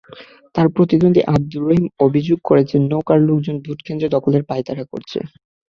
[0.55, 5.19] তাঁর প্রতিদ্বন্দ্বী আবদুর রহিম অভিযোগ করেছেন, নৌকার লোকজন ভোটকেন্দ্রগুলো দখলের পাঁয়তারা করছে।